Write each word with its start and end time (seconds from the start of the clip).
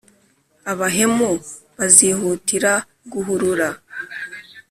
abahemu 0.71 1.29
bazihutira 1.77 2.73
guhurura 3.11 3.69